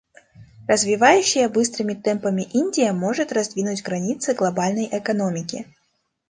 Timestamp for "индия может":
2.53-3.31